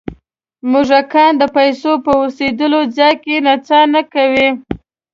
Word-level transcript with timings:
موږکان 0.71 1.31
د 1.37 1.43
پیسو 1.55 1.91
په 2.05 2.11
اوسېدلو 2.21 2.79
ځای 2.97 3.13
کې 3.23 3.35
نڅا 3.45 3.81
نه 3.93 4.01
کوي. 4.13 4.49